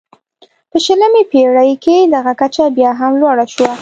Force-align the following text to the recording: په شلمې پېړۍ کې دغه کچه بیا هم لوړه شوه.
په 0.71 0.77
شلمې 0.85 1.23
پېړۍ 1.31 1.71
کې 1.83 1.97
دغه 2.15 2.33
کچه 2.41 2.65
بیا 2.77 2.91
هم 2.99 3.13
لوړه 3.21 3.45
شوه. 3.53 3.67